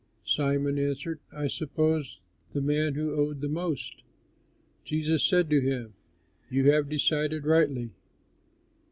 Simon 0.25 0.79
answered, 0.79 1.19
"I 1.31 1.45
suppose 1.45 2.19
the 2.53 2.59
man 2.59 2.95
who 2.95 3.13
owed 3.13 3.39
the 3.39 3.47
most." 3.47 4.01
Jesus 4.83 5.23
said 5.23 5.47
to 5.51 5.61
him, 5.61 5.93
"You 6.49 6.71
have 6.71 6.89
decided 6.89 7.45
rightly." 7.45 7.91